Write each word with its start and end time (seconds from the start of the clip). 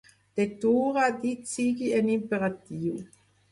Detura, 0.39 1.09
dit 1.25 1.45
sigui 1.53 1.93
en 2.01 2.11
imperatiu. 2.17 2.99